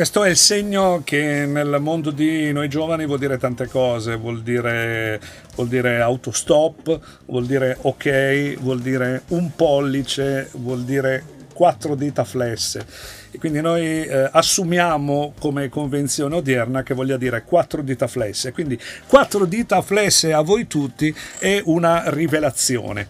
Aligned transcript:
Questo 0.00 0.24
è 0.24 0.30
il 0.30 0.36
segno 0.38 1.02
che 1.04 1.44
nel 1.44 1.76
mondo 1.78 2.10
di 2.10 2.50
noi 2.52 2.70
giovani 2.70 3.04
vuol 3.04 3.18
dire 3.18 3.36
tante 3.36 3.66
cose, 3.66 4.16
vuol 4.16 4.40
dire, 4.40 5.20
vuol 5.54 5.68
dire 5.68 6.00
autostop, 6.00 6.98
vuol 7.26 7.44
dire 7.44 7.76
ok, 7.82 8.56
vuol 8.60 8.80
dire 8.80 9.24
un 9.28 9.54
pollice, 9.54 10.48
vuol 10.52 10.84
dire 10.84 11.22
quattro 11.52 11.96
dita 11.96 12.24
flesse. 12.24 12.86
E 13.30 13.36
quindi 13.36 13.60
noi 13.60 14.06
eh, 14.06 14.26
assumiamo 14.32 15.34
come 15.38 15.68
convenzione 15.68 16.36
odierna 16.36 16.82
che 16.82 16.94
voglia 16.94 17.18
dire 17.18 17.44
quattro 17.44 17.82
dita 17.82 18.06
flesse. 18.06 18.52
Quindi 18.52 18.80
quattro 19.06 19.44
dita 19.44 19.82
flesse 19.82 20.32
a 20.32 20.40
voi 20.40 20.66
tutti 20.66 21.14
è 21.38 21.60
una 21.66 22.04
rivelazione. 22.06 23.06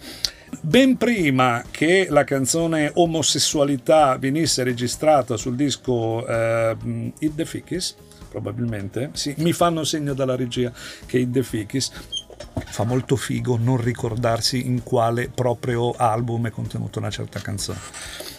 Ben 0.63 0.99
prima 0.99 1.65
che 1.71 2.09
la 2.11 2.23
canzone 2.25 2.91
Omosessualità 2.93 4.19
venisse 4.19 4.63
registrata 4.63 5.39
sul 5.39 5.57
disco 5.57 6.27
eh, 6.27 6.77
It 7.19 7.35
the 7.35 7.47
Fickies, 7.47 7.97
probabilmente, 8.29 9.09
sì, 9.15 9.35
mi 9.39 9.55
fanno 9.55 9.85
segno 9.85 10.13
dalla 10.13 10.37
regia 10.37 10.71
che 11.07 11.19
It 11.19 11.31
the 11.31 11.43
Fickies 11.43 11.91
fa 12.67 12.85
molto 12.85 13.17
figo 13.17 13.57
non 13.57 13.79
ricordarsi 13.79 14.67
in 14.67 14.83
quale 14.83 15.31
proprio 15.35 15.93
album 15.93 16.49
è 16.49 16.51
contenuta 16.51 16.99
una 16.99 17.11
certa 17.11 17.41
canzone. 17.41 17.79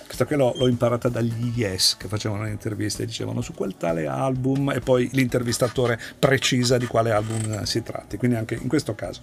Questa 0.05 0.26
qui 0.26 0.35
l'ho, 0.35 0.53
l'ho 0.55 0.67
imparata 0.67 1.09
dagli 1.09 1.51
Yes 1.55 1.98
che 1.98 2.07
facevano 2.07 2.43
le 2.43 2.51
interviste 2.51 3.01
e 3.01 3.05
dicevano 3.07 3.41
su 3.41 3.55
quel 3.55 3.77
tale 3.77 4.05
album 4.05 4.70
e 4.71 4.79
poi 4.79 5.09
l'intervistatore 5.13 5.99
precisa 6.20 6.77
di 6.77 6.85
quale 6.85 7.12
album 7.12 7.63
si 7.63 7.81
tratti, 7.81 8.17
quindi 8.17 8.38
anche 8.38 8.54
in 8.62 8.67
questo 8.67 8.93
caso. 8.93 9.21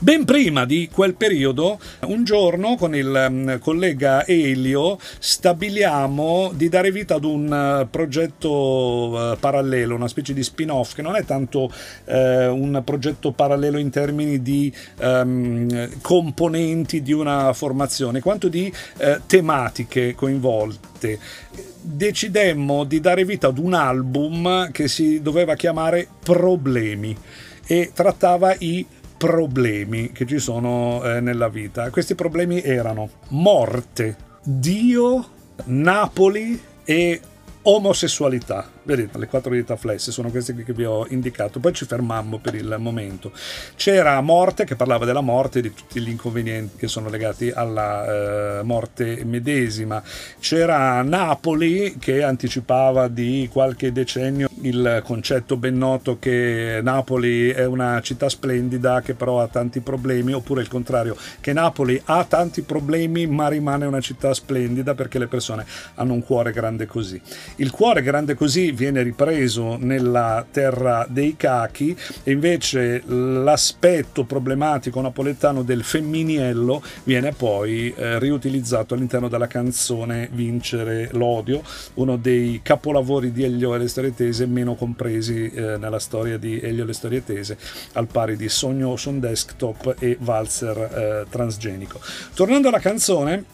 Ben 0.00 0.24
prima 0.24 0.64
di 0.64 0.88
quel 0.92 1.14
periodo, 1.14 1.78
un 2.06 2.24
giorno 2.24 2.74
con 2.74 2.96
il 2.96 3.26
mm, 3.30 3.54
collega 3.60 4.26
Elio 4.26 4.98
stabiliamo 5.18 6.50
di 6.52 6.68
dare 6.68 6.90
vita 6.90 7.14
ad 7.14 7.24
un 7.24 7.50
eh, 7.50 7.86
progetto 7.88 9.32
eh, 9.32 9.36
parallelo, 9.36 9.94
una 9.94 10.08
specie 10.08 10.34
di 10.34 10.42
spin-off 10.42 10.94
che 10.94 11.02
non 11.02 11.14
è 11.14 11.24
tanto 11.24 11.72
eh, 12.06 12.48
un 12.48 12.82
progetto 12.84 13.30
parallelo 13.30 13.78
in 13.78 13.90
termini 13.90 14.42
di 14.42 14.72
um, 15.00 15.88
componenti 16.00 17.00
di 17.00 17.12
una 17.12 17.52
formazione, 17.52 18.20
quanto 18.20 18.48
di 18.48 18.70
eh, 18.98 19.20
tematiche 19.26 20.14
coinvolte. 20.14 21.18
Decidemmo 21.80 22.84
di 22.84 22.98
dare 22.98 23.24
vita 23.24 23.46
ad 23.46 23.58
un 23.58 23.74
album 23.74 24.70
che 24.72 24.88
si 24.88 25.22
doveva 25.22 25.54
chiamare 25.54 26.08
Problemi 26.22 27.16
e 27.66 27.92
trattava 27.94 28.54
i 28.58 28.84
problemi 29.24 30.12
che 30.12 30.26
ci 30.26 30.38
sono 30.38 31.02
eh, 31.02 31.20
nella 31.20 31.48
vita. 31.48 31.88
Questi 31.88 32.14
problemi 32.14 32.60
erano 32.62 33.08
morte, 33.28 34.16
Dio, 34.42 35.26
Napoli 35.64 36.60
e 36.84 37.20
omosessualità. 37.62 38.73
Vedete, 38.86 39.16
le 39.16 39.28
quattro 39.28 39.50
dita 39.50 39.76
flesse 39.76 40.12
sono 40.12 40.28
queste 40.28 40.54
che 40.62 40.74
vi 40.74 40.84
ho 40.84 41.06
indicato. 41.08 41.58
Poi 41.58 41.72
ci 41.72 41.86
fermammo 41.86 42.36
per 42.38 42.54
il 42.54 42.76
momento. 42.78 43.32
C'era 43.76 44.20
Morte 44.20 44.66
che 44.66 44.76
parlava 44.76 45.06
della 45.06 45.22
morte 45.22 45.60
e 45.60 45.62
di 45.62 45.72
tutti 45.72 46.02
gli 46.02 46.10
inconvenienti 46.10 46.76
che 46.76 46.86
sono 46.86 47.08
legati 47.08 47.50
alla 47.50 48.58
eh, 48.58 48.62
morte 48.62 49.24
medesima. 49.24 50.02
C'era 50.38 51.00
Napoli 51.00 51.96
che 51.98 52.22
anticipava 52.22 53.08
di 53.08 53.48
qualche 53.50 53.90
decennio 53.90 54.50
il 54.60 55.00
concetto 55.02 55.56
ben 55.56 55.78
noto 55.78 56.18
che 56.18 56.80
Napoli 56.82 57.48
è 57.50 57.64
una 57.64 58.02
città 58.02 58.28
splendida 58.28 59.00
che 59.00 59.14
però 59.14 59.40
ha 59.40 59.48
tanti 59.48 59.80
problemi, 59.80 60.32
oppure 60.34 60.60
il 60.60 60.68
contrario, 60.68 61.16
che 61.40 61.54
Napoli 61.54 62.00
ha 62.04 62.24
tanti 62.24 62.60
problemi 62.60 63.26
ma 63.26 63.48
rimane 63.48 63.86
una 63.86 64.00
città 64.00 64.34
splendida 64.34 64.94
perché 64.94 65.18
le 65.18 65.26
persone 65.26 65.64
hanno 65.94 66.12
un 66.12 66.22
cuore 66.22 66.52
grande 66.52 66.84
così. 66.84 67.18
Il 67.56 67.70
cuore 67.70 68.02
grande 68.02 68.34
così 68.34 68.72
viene 68.74 69.02
ripreso 69.02 69.76
nella 69.78 70.44
terra 70.50 71.06
dei 71.08 71.36
cachi 71.36 71.96
e 72.22 72.32
invece 72.32 73.02
l'aspetto 73.06 74.24
problematico 74.24 75.00
napoletano 75.00 75.62
del 75.62 75.82
femminiello 75.82 76.82
viene 77.04 77.32
poi 77.32 77.92
eh, 77.96 78.18
riutilizzato 78.18 78.94
all'interno 78.94 79.28
della 79.28 79.46
canzone 79.46 80.28
Vincere 80.32 81.08
l'odio, 81.12 81.62
uno 81.94 82.16
dei 82.16 82.60
capolavori 82.62 83.32
di 83.32 83.44
Elio 83.44 83.74
e 83.74 83.78
le 83.78 83.88
storie 83.88 84.14
tese 84.14 84.46
meno 84.46 84.74
compresi 84.74 85.50
eh, 85.50 85.76
nella 85.78 85.98
storia 85.98 86.38
di 86.38 86.60
Elio 86.60 86.82
e 86.82 86.86
le 86.86 86.92
storie 86.92 87.24
tese, 87.24 87.56
al 87.92 88.06
pari 88.06 88.36
di 88.36 88.48
Sogno 88.48 88.96
son 88.96 89.20
desktop 89.20 89.96
e 89.98 90.16
Valzer 90.20 90.76
eh, 90.76 91.26
transgenico. 91.30 92.00
Tornando 92.34 92.68
alla 92.68 92.78
canzone, 92.78 93.53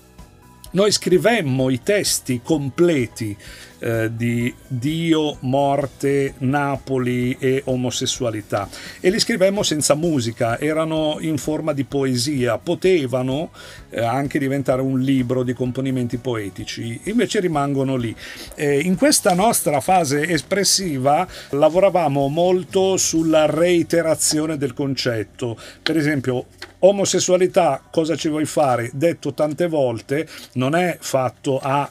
noi 0.73 0.93
scrivemmo 0.93 1.71
i 1.71 1.83
testi 1.83 2.41
completi 2.43 3.37
eh, 3.81 4.11
di 4.15 4.55
Dio, 4.67 5.39
morte, 5.41 6.35
Napoli 6.39 7.37
e 7.39 7.63
omosessualità. 7.65 8.69
E 9.01 9.11
li 9.11 9.19
scrivemmo 9.19 9.63
senza 9.63 9.95
musica, 9.95 10.59
erano 10.59 11.17
in 11.21 11.39
forma 11.39 11.73
di 11.73 11.85
poesia, 11.85 12.59
potevano 12.59 13.51
eh, 13.89 14.03
anche 14.03 14.39
diventare 14.39 14.83
un 14.83 15.01
libro 15.01 15.43
di 15.43 15.55
componimenti 15.55 16.19
poetici, 16.19 17.01
invece 17.05 17.41
rimangono 17.41 17.97
lì. 17.97 18.15
Eh, 18.55 18.81
in 18.81 18.97
questa 18.97 19.35
nostra 19.35 19.81
fase 19.81 20.29
espressiva 20.29 21.27
lavoravamo 21.51 22.29
molto 22.29 22.97
sulla 22.97 23.47
reiterazione 23.47 24.57
del 24.57 24.75
concetto, 24.75 25.59
per 25.83 25.97
esempio 25.97 26.47
omosessualità, 26.81 27.83
cosa 27.91 28.17
ci 28.17 28.29
vuoi 28.29 28.45
fare? 28.45 28.91
Detto 28.93 29.33
tante 29.35 29.67
volte, 29.69 30.29
non 30.55 30.75
è 30.75 30.99
fatto 31.01 31.59
a 31.59 31.91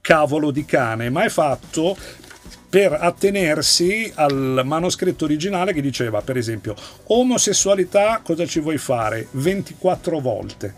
cavolo 0.00 0.50
di 0.50 0.64
cane, 0.64 1.10
ma 1.10 1.24
è 1.24 1.28
fatto 1.28 1.96
per 2.68 2.92
attenersi 2.92 4.10
al 4.14 4.60
manoscritto 4.64 5.24
originale 5.24 5.72
che 5.72 5.80
diceva, 5.80 6.20
per 6.20 6.36
esempio, 6.36 6.74
omosessualità, 7.06 8.20
cosa 8.22 8.44
ci 8.46 8.60
vuoi 8.60 8.78
fare? 8.78 9.28
24 9.30 10.20
volte. 10.20 10.74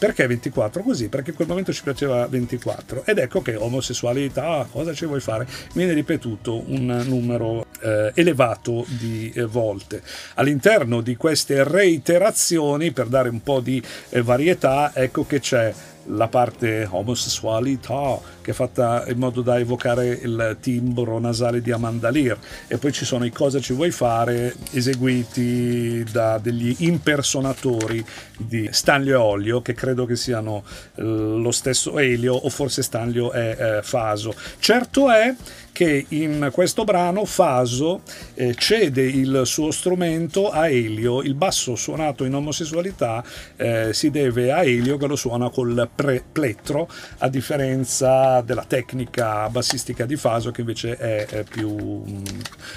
Perché 0.00 0.26
24? 0.26 0.82
Così, 0.82 1.10
perché 1.10 1.28
in 1.28 1.36
quel 1.36 1.46
momento 1.46 1.74
ci 1.74 1.82
piaceva 1.82 2.26
24. 2.26 3.02
Ed 3.04 3.18
ecco 3.18 3.42
che 3.42 3.54
omosessualità, 3.54 4.66
cosa 4.72 4.94
ci 4.94 5.04
vuoi 5.04 5.20
fare? 5.20 5.46
Viene 5.74 5.92
ripetuto 5.92 6.64
un 6.70 7.04
numero 7.06 7.66
eh, 7.82 8.10
elevato 8.14 8.86
di 8.88 9.30
eh, 9.34 9.44
volte. 9.44 10.00
All'interno 10.36 11.02
di 11.02 11.16
queste 11.16 11.64
reiterazioni, 11.64 12.92
per 12.92 13.08
dare 13.08 13.28
un 13.28 13.42
po' 13.42 13.60
di 13.60 13.82
eh, 14.08 14.22
varietà, 14.22 14.92
ecco 14.94 15.26
che 15.26 15.38
c'è 15.38 15.70
la 16.10 16.28
parte 16.28 16.86
omosessualità 16.90 18.18
che 18.40 18.50
è 18.50 18.54
fatta 18.54 19.04
in 19.08 19.18
modo 19.18 19.42
da 19.42 19.58
evocare 19.58 20.08
il 20.08 20.56
timbro 20.60 21.18
nasale 21.18 21.60
di 21.60 21.70
Amanda 21.70 22.10
Lear. 22.10 22.38
E 22.66 22.78
poi 22.78 22.92
ci 22.92 23.04
sono 23.04 23.24
i 23.24 23.30
cosa 23.30 23.60
ci 23.60 23.72
vuoi 23.72 23.90
fare 23.90 24.54
eseguiti 24.72 26.04
da 26.10 26.38
degli 26.38 26.74
impersonatori 26.78 28.04
di 28.36 28.68
Stanlio 28.70 29.14
e 29.14 29.16
Olio 29.16 29.62
che 29.62 29.74
credo 29.74 30.06
che 30.06 30.16
siano 30.16 30.64
eh, 30.94 31.02
lo 31.02 31.50
stesso 31.50 31.98
Elio 31.98 32.34
o 32.34 32.48
forse 32.48 32.82
Stanlio 32.82 33.32
è 33.32 33.56
eh, 33.58 33.82
Faso. 33.82 34.34
Certo 34.58 35.10
è 35.10 35.34
che 35.72 36.06
in 36.08 36.50
questo 36.52 36.84
brano 36.84 37.24
Faso 37.24 38.02
eh, 38.34 38.54
cede 38.54 39.02
il 39.02 39.42
suo 39.44 39.70
strumento 39.70 40.50
a 40.50 40.68
Elio, 40.68 41.22
il 41.22 41.34
basso 41.34 41.76
suonato 41.76 42.24
in 42.24 42.34
omosessualità 42.34 43.22
eh, 43.56 43.92
si 43.92 44.10
deve 44.10 44.52
a 44.52 44.62
Elio 44.62 44.96
che 44.96 45.06
lo 45.06 45.16
suona 45.16 45.50
col 45.50 45.88
pre- 45.94 46.24
plettro, 46.30 46.88
a 47.18 47.28
differenza 47.28 48.40
della 48.40 48.64
tecnica 48.64 49.48
bassistica 49.48 50.06
di 50.06 50.16
Faso 50.16 50.50
che 50.50 50.60
invece 50.60 50.96
è, 50.96 51.26
è 51.26 51.44
più 51.44 51.70
mm, 51.70 52.24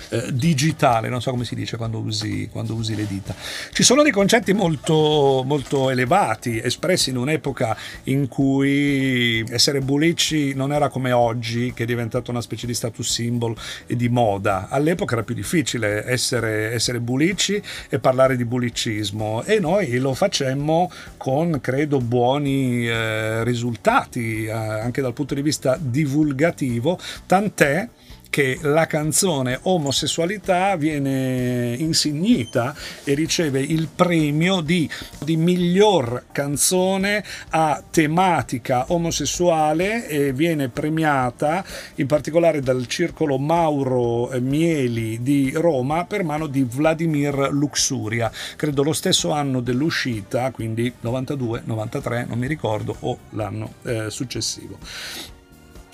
eh, 0.09 0.33
digitale, 0.33 1.09
non 1.09 1.21
so 1.21 1.31
come 1.31 1.45
si 1.45 1.55
dice 1.55 1.77
quando 1.77 1.99
usi, 1.99 2.49
quando 2.51 2.73
usi, 2.73 2.95
le 2.95 3.07
dita. 3.07 3.35
Ci 3.71 3.83
sono 3.83 4.03
dei 4.03 4.11
concetti 4.11 4.53
molto, 4.53 5.43
molto 5.45 5.89
elevati, 5.89 6.59
espressi 6.61 7.09
in 7.09 7.17
un'epoca 7.17 7.75
in 8.03 8.27
cui 8.27 9.43
essere 9.49 9.81
bulicci 9.81 10.53
non 10.53 10.71
era 10.71 10.89
come 10.89 11.11
oggi, 11.11 11.73
che 11.73 11.83
è 11.83 11.85
diventato 11.85 12.31
una 12.31 12.41
specie 12.41 12.67
di 12.67 12.73
status 12.83 13.09
symbol 13.09 13.55
e 13.85 13.95
di 13.95 14.09
moda. 14.09 14.67
All'epoca 14.69 15.13
era 15.13 15.23
più 15.23 15.35
difficile 15.35 16.05
essere, 16.05 16.73
essere 16.73 16.99
bulici 16.99 17.61
e 17.89 17.99
parlare 17.99 18.35
di 18.35 18.45
bulicismo 18.45 19.43
e 19.43 19.59
noi 19.59 19.97
lo 19.99 20.13
facemmo 20.13 20.91
con, 21.17 21.59
credo, 21.61 21.99
buoni 21.99 22.87
eh, 22.87 23.43
risultati 23.43 24.45
eh, 24.45 24.51
anche 24.51 25.01
dal 25.01 25.13
punto 25.13 25.33
di 25.33 25.41
vista 25.41 25.77
divulgativo, 25.79 26.99
tant'è 27.25 27.87
che 28.33 28.57
la 28.63 28.87
canzone 28.87 29.59
Omosessualità 29.61 30.75
viene 30.75 31.75
insignita 31.77 32.73
e 33.03 33.13
riceve 33.13 33.61
il 33.61 33.89
premio 33.93 34.61
di, 34.61 34.89
di 35.23 35.37
miglior 35.37 36.25
canzone 36.31 37.23
a 37.49 37.83
tematica 37.87 38.85
omosessuale 38.87 40.07
e 40.07 40.33
viene 40.33 40.69
premiata 40.69 41.63
in 41.97 42.07
particolare 42.07 42.61
dal 42.61 42.87
circolo 42.87 43.37
Mauro 43.37 44.31
Mieli 44.39 45.21
di 45.21 45.51
Roma 45.53 46.05
per 46.05 46.23
mano 46.23 46.47
di 46.47 46.63
Vladimir 46.63 47.49
Luxuria, 47.51 48.31
credo 48.55 48.81
lo 48.81 48.93
stesso 48.93 49.29
anno 49.29 49.59
dell'uscita, 49.59 50.49
quindi 50.49 50.91
92, 51.01 51.61
93, 51.65 52.25
non 52.27 52.39
mi 52.39 52.47
ricordo, 52.47 52.95
o 53.01 53.15
l'anno 53.29 53.73
eh, 53.83 54.09
successivo. 54.09 54.79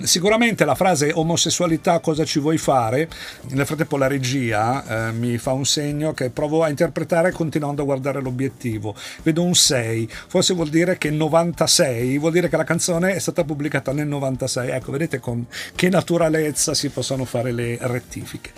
Sicuramente 0.01 0.63
la 0.63 0.75
frase 0.75 1.11
omosessualità 1.13 1.99
cosa 1.99 2.23
ci 2.23 2.39
vuoi 2.39 2.57
fare? 2.57 3.09
Nel 3.49 3.65
frattempo 3.65 3.97
la 3.97 4.07
regia 4.07 5.09
eh, 5.09 5.11
mi 5.11 5.37
fa 5.37 5.51
un 5.51 5.65
segno 5.65 6.13
che 6.13 6.29
provo 6.29 6.63
a 6.63 6.69
interpretare 6.69 7.33
continuando 7.33 7.81
a 7.81 7.85
guardare 7.85 8.21
l'obiettivo. 8.21 8.95
Vedo 9.23 9.43
un 9.43 9.53
6, 9.53 10.09
forse 10.29 10.53
vuol 10.53 10.69
dire 10.69 10.97
che 10.97 11.09
96, 11.09 12.17
vuol 12.17 12.31
dire 12.31 12.47
che 12.47 12.55
la 12.55 12.63
canzone 12.63 13.13
è 13.13 13.19
stata 13.19 13.43
pubblicata 13.43 13.91
nel 13.91 14.07
96. 14.07 14.69
Ecco, 14.69 14.91
vedete 14.93 15.19
con 15.19 15.45
che 15.75 15.89
naturalezza 15.89 16.73
si 16.73 16.87
possono 16.87 17.25
fare 17.25 17.51
le 17.51 17.77
rettifiche. 17.81 18.51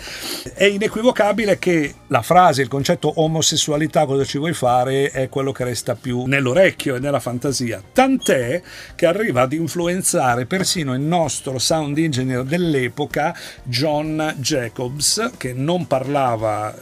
È 0.53 0.65
inequivocabile 0.65 1.57
che 1.57 1.95
la 2.07 2.21
frase, 2.21 2.61
il 2.61 2.67
concetto 2.67 3.13
omosessualità 3.15 4.05
cosa 4.05 4.23
ci 4.25 4.37
vuoi 4.37 4.53
fare 4.53 5.09
è 5.09 5.27
quello 5.27 5.51
che 5.51 5.63
resta 5.63 5.95
più 5.95 6.25
nell'orecchio 6.25 6.97
e 6.97 6.99
nella 6.99 7.19
fantasia. 7.19 7.81
Tant'è 7.91 8.61
che 8.93 9.07
arriva 9.07 9.41
ad 9.41 9.53
influenzare 9.53 10.45
persino 10.45 10.93
il 10.93 11.01
nostro 11.01 11.29
nostro 11.31 11.59
sound 11.59 11.97
engineer 11.97 12.43
dell'epoca, 12.43 13.33
John 13.63 14.35
Jacobs, 14.39 15.31
che 15.37 15.53
non 15.53 15.87
parlava 15.87 16.77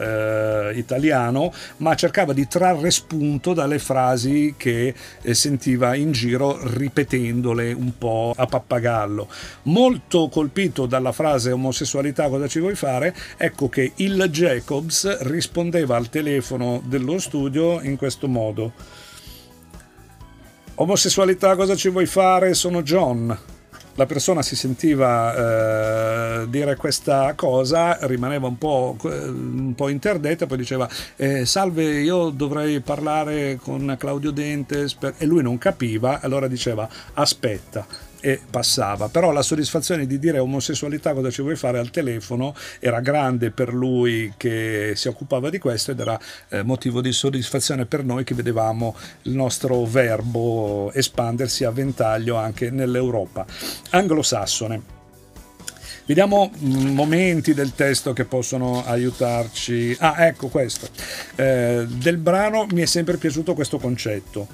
eh, 0.70 0.76
italiano, 0.76 1.52
ma 1.76 1.94
cercava 1.94 2.32
di 2.32 2.48
trarre 2.48 2.90
spunto 2.90 3.54
dalle 3.54 3.78
frasi 3.78 4.54
che 4.56 4.92
eh, 5.22 5.34
sentiva 5.34 5.94
in 5.94 6.10
giro 6.10 6.58
ripetendole 6.76 7.72
un 7.72 7.96
po' 7.96 8.34
a 8.36 8.46
pappagallo. 8.46 9.28
Molto 9.62 10.28
colpito 10.28 10.86
dalla 10.86 11.12
frase 11.12 11.52
omosessualità 11.52 12.28
cosa 12.28 12.48
ci 12.48 12.58
vuoi 12.58 12.74
fare, 12.74 13.14
ecco 13.36 13.68
che 13.68 13.92
il 13.96 14.26
Jacobs 14.30 15.20
rispondeva 15.20 15.94
al 15.94 16.08
telefono 16.08 16.82
dello 16.84 17.20
studio 17.20 17.80
in 17.82 17.96
questo 17.96 18.26
modo. 18.26 18.72
Omosessualità 20.74 21.54
cosa 21.54 21.76
ci 21.76 21.88
vuoi 21.88 22.06
fare? 22.06 22.52
Sono 22.54 22.82
John 22.82 23.58
la 23.94 24.06
persona 24.06 24.42
si 24.42 24.56
sentiva 24.56 26.42
eh, 26.42 26.48
dire 26.48 26.76
questa 26.76 27.34
cosa, 27.34 27.98
rimaneva 28.02 28.46
un 28.46 28.58
po', 28.58 28.96
un 29.02 29.72
po 29.76 29.88
interdetta, 29.88 30.46
poi 30.46 30.58
diceva 30.58 30.88
eh, 31.16 31.44
salve 31.44 32.00
io 32.00 32.30
dovrei 32.30 32.80
parlare 32.80 33.58
con 33.60 33.96
Claudio 33.98 34.30
Dentes 34.30 34.96
e 35.18 35.26
lui 35.26 35.42
non 35.42 35.58
capiva, 35.58 36.20
allora 36.20 36.46
diceva 36.48 36.88
aspetta 37.14 38.08
e 38.20 38.40
passava. 38.50 39.08
Però 39.08 39.32
la 39.32 39.42
soddisfazione 39.42 40.06
di 40.06 40.18
dire 40.18 40.38
omosessualità 40.38 41.12
cosa 41.14 41.30
ci 41.30 41.42
vuoi 41.42 41.56
fare 41.56 41.78
al 41.78 41.90
telefono 41.90 42.54
era 42.78 43.00
grande 43.00 43.50
per 43.50 43.72
lui 43.72 44.32
che 44.36 44.92
si 44.94 45.08
occupava 45.08 45.50
di 45.50 45.58
questo 45.58 45.90
ed 45.92 46.00
era 46.00 46.18
eh, 46.48 46.62
motivo 46.62 47.00
di 47.00 47.12
soddisfazione 47.12 47.86
per 47.86 48.04
noi 48.04 48.24
che 48.24 48.34
vedevamo 48.34 48.94
il 49.22 49.32
nostro 49.32 49.84
verbo 49.84 50.92
espandersi 50.92 51.64
a 51.64 51.70
ventaglio 51.70 52.36
anche 52.36 52.70
nell'Europa 52.70 53.44
anglosassone. 53.90 54.98
Vediamo 56.10 56.50
mm, 56.52 56.88
momenti 56.88 57.54
del 57.54 57.72
testo 57.74 58.12
che 58.12 58.24
possono 58.24 58.84
aiutarci. 58.84 59.96
Ah, 60.00 60.26
ecco 60.26 60.48
questo. 60.48 60.88
Eh, 61.36 61.86
del 61.88 62.16
brano 62.16 62.66
mi 62.72 62.82
è 62.82 62.86
sempre 62.86 63.16
piaciuto 63.16 63.54
questo 63.54 63.78
concetto 63.78 64.48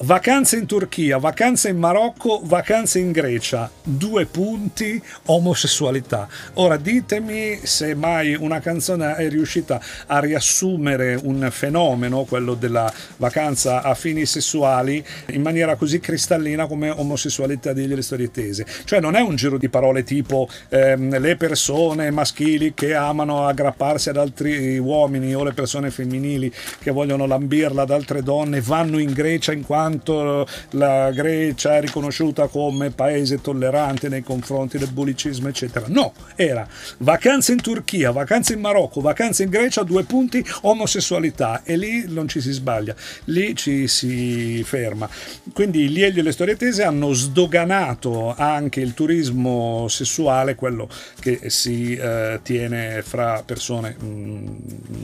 Vacanze 0.00 0.56
in 0.56 0.66
Turchia, 0.66 1.18
vacanze 1.18 1.70
in 1.70 1.76
Marocco, 1.76 2.40
vacanze 2.44 3.00
in 3.00 3.10
Grecia, 3.10 3.68
due 3.82 4.26
punti, 4.26 5.02
omosessualità. 5.24 6.28
Ora 6.54 6.76
ditemi 6.76 7.58
se 7.64 7.96
mai 7.96 8.36
una 8.36 8.60
canzone 8.60 9.16
è 9.16 9.28
riuscita 9.28 9.80
a 10.06 10.20
riassumere 10.20 11.18
un 11.20 11.48
fenomeno, 11.50 12.22
quello 12.22 12.54
della 12.54 12.92
vacanza 13.16 13.82
a 13.82 13.92
fini 13.94 14.24
sessuali, 14.24 15.04
in 15.30 15.42
maniera 15.42 15.74
così 15.74 15.98
cristallina 15.98 16.68
come 16.68 16.90
omosessualità 16.90 17.72
delle 17.72 18.00
storie 18.00 18.30
tese. 18.30 18.66
Cioè 18.84 19.00
non 19.00 19.16
è 19.16 19.20
un 19.20 19.34
giro 19.34 19.58
di 19.58 19.68
parole 19.68 20.04
tipo 20.04 20.48
ehm, 20.68 21.18
le 21.18 21.34
persone 21.34 22.12
maschili 22.12 22.72
che 22.72 22.94
amano 22.94 23.48
aggrapparsi 23.48 24.10
ad 24.10 24.16
altri 24.16 24.78
uomini 24.78 25.34
o 25.34 25.42
le 25.42 25.54
persone 25.54 25.90
femminili 25.90 26.52
che 26.78 26.92
vogliono 26.92 27.26
lambirla 27.26 27.82
ad 27.82 27.90
altre 27.90 28.22
donne 28.22 28.60
vanno 28.60 29.00
in 29.00 29.12
Grecia 29.12 29.50
in 29.50 29.64
quanto 29.64 29.86
quanto 29.88 30.46
la 30.72 31.10
Grecia 31.10 31.76
è 31.76 31.80
riconosciuta 31.80 32.48
come 32.48 32.90
paese 32.90 33.40
tollerante 33.40 34.08
nei 34.08 34.22
confronti 34.22 34.76
del 34.76 34.90
bullicismo, 34.90 35.48
eccetera. 35.48 35.86
No, 35.88 36.12
era 36.36 36.68
vacanze 36.98 37.52
in 37.52 37.62
Turchia, 37.62 38.10
vacanze 38.10 38.52
in 38.52 38.60
Marocco, 38.60 39.00
vacanze 39.00 39.44
in 39.44 39.50
Grecia, 39.50 39.82
due 39.82 40.04
punti, 40.04 40.44
omosessualità 40.62 41.62
e 41.64 41.76
lì 41.76 42.04
non 42.08 42.28
ci 42.28 42.40
si 42.40 42.52
sbaglia, 42.52 42.94
lì 43.24 43.54
ci 43.56 43.88
si 43.88 44.62
ferma. 44.62 45.08
Quindi 45.54 45.88
gli 45.88 46.02
Elio 46.02 46.20
e 46.20 46.24
le 46.24 46.32
storie 46.32 46.56
tese 46.56 46.82
hanno 46.82 47.12
sdoganato 47.14 48.34
anche 48.36 48.80
il 48.80 48.92
turismo 48.92 49.86
sessuale, 49.88 50.54
quello 50.54 50.88
che 51.18 51.48
si 51.48 51.96
eh, 51.96 52.40
tiene 52.42 53.00
fra 53.02 53.42
persone, 53.42 53.96
mh, 53.98 54.06
mm, 54.06 54.46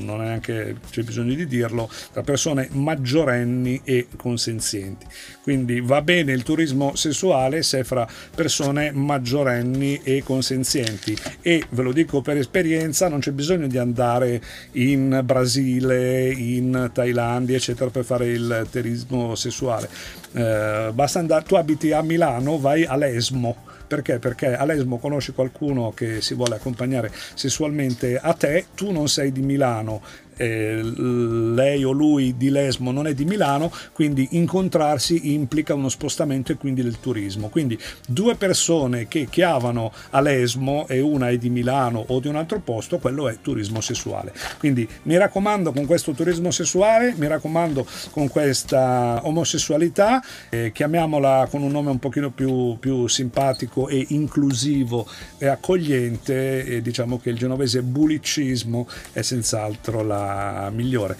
non 0.05 0.21
è 0.21 0.27
neanche 0.27 0.77
c'è 0.91 1.03
bisogno 1.03 1.35
di 1.35 1.47
dirlo, 1.47 1.89
tra 2.13 2.23
persone 2.23 2.69
maggiorenni 2.73 3.81
e 3.85 4.09
consenzienti 4.17 4.74
pazienti. 4.75 5.07
Quindi 5.43 5.81
va 5.81 6.03
bene 6.03 6.33
il 6.33 6.43
turismo 6.43 6.97
sessuale 6.97 7.63
se 7.63 7.85
fra 7.85 8.07
persone 8.35 8.91
maggiorenni 8.93 10.01
e 10.03 10.23
consenzienti 10.25 11.17
e 11.43 11.65
ve 11.69 11.83
lo 11.83 11.93
dico 11.93 12.21
per 12.21 12.39
esperienza 12.39 13.09
non 13.09 13.21
c'è 13.21 13.31
bisogno 13.31 13.67
di 13.67 13.79
andare 13.79 14.43
in 14.73 15.21
Brasile, 15.25 16.33
in 16.33 16.91
Thailandia 16.93 17.57
eccetera 17.57 17.91
per 17.91 18.05
fare 18.05 18.27
il 18.27 18.67
turismo 18.71 19.35
sessuale. 19.35 19.89
Eh, 20.33 20.91
basta 20.93 21.19
andare, 21.21 21.45
tu 21.45 21.55
abiti 21.55 21.93
a 21.93 22.03
Milano, 22.03 22.59
vai 22.59 22.85
all'Esmo 22.85 23.73
perché? 23.87 24.19
Perché 24.19 24.57
all'Esmo 24.57 24.99
conosci 24.99 25.33
qualcuno 25.33 25.93
che 25.95 26.21
si 26.21 26.35
vuole 26.35 26.57
accompagnare 26.57 27.13
sessualmente 27.35 28.19
a 28.19 28.33
te, 28.33 28.67
tu 28.75 28.91
non 28.91 29.09
sei 29.09 29.31
di 29.31 29.43
Milano, 29.43 30.03
eh, 30.37 30.81
lei 30.83 31.85
o 31.85 31.91
lui 31.91 32.37
di 32.37 32.51
Lesmo 32.51 32.91
non 32.91 33.07
è 33.07 33.15
di 33.15 33.25
Milano, 33.25 33.71
quindi 33.93 34.29
incontrarsi 34.33 35.33
implica 35.33 35.75
uno 35.75 35.89
spostamento 35.89 36.53
e 36.53 36.57
quindi 36.57 36.83
del 36.83 37.01
turismo. 37.01 37.49
Quindi 37.49 37.79
due 38.07 38.35
persone 38.37 39.09
che 39.09 39.27
chiavano 39.31 39.93
a 40.11 40.21
Lesmo 40.21 40.87
e 40.89 41.01
una 41.01 41.31
è 41.31 41.39
di 41.39 41.51
Milano 41.51 42.05
o 42.09 42.21
di 42.21 42.29
un 42.29 42.37
altro 42.37 42.61
posto, 42.61 42.99
quello 42.99 43.29
è 43.29 43.39
turismo 43.41 43.81
sessuale. 43.81 44.33
Quindi 44.59 44.89
mi 45.03 45.17
raccomando 45.17 45.73
con 45.73 45.87
questo 45.87 46.13
turismo 46.13 46.51
sessuale, 46.51 47.15
mi 47.17 47.27
raccomando 47.27 47.87
con 48.11 48.29
questa 48.29 49.21
omosessualità, 49.25 50.23
eh, 50.51 50.73
chiamiamola 50.73 51.49
con 51.51 51.63
un 51.63 51.71
nome 51.71 51.91
un 51.91 51.99
pochino 51.99 52.31
più, 52.31 52.77
più 52.79 53.07
simpatico 53.07 53.89
e 53.89 54.05
inclusivo 54.11 55.07
e 55.39 55.47
accogliente, 55.47 56.65
e 56.65 56.83
diciamo 56.83 57.19
che 57.19 57.31
il 57.31 57.37
genovese 57.37 57.83
bullicismo 57.83 58.89
è 59.13 59.23
senz'altro 59.23 60.03
la 60.03 60.24
migliore. 60.73 61.17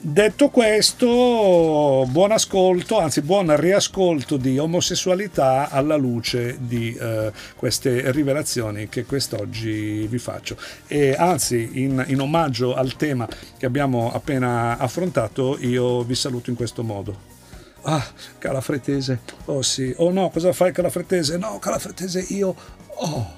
Detto 0.00 0.48
questo, 0.48 2.06
buon 2.08 2.30
ascolto, 2.30 3.00
anzi 3.00 3.20
buon 3.20 3.54
riascolto 3.56 4.36
di 4.36 4.56
omosessualità 4.56 5.70
alla 5.70 5.96
luce 5.96 6.56
di 6.60 6.94
eh, 6.94 7.32
queste 7.56 8.12
rivelazioni 8.12 8.88
che 8.88 9.04
quest'oggi 9.04 10.06
vi 10.06 10.18
faccio. 10.18 10.56
E 10.86 11.16
anzi, 11.18 11.82
in, 11.82 12.04
in, 12.06 12.20
omaggio 12.20 12.76
al 12.76 12.94
tema 12.94 13.28
che 13.56 13.66
abbiamo 13.66 14.12
appena 14.12 14.78
affrontato, 14.78 15.58
io 15.58 16.04
vi 16.04 16.14
saluto 16.14 16.50
in 16.50 16.56
questo 16.56 16.84
modo. 16.84 17.26
Ah, 17.82 18.04
calafretese, 18.38 19.20
oh 19.46 19.62
sì, 19.62 19.92
oh 19.96 20.12
no, 20.12 20.30
cosa 20.30 20.52
fai 20.52 20.70
calafretese? 20.70 21.38
No, 21.38 21.58
calafretese 21.58 22.24
io, 22.28 22.54
oh. 22.94 23.37